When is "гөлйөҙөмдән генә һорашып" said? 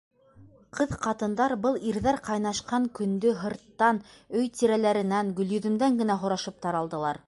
5.41-6.63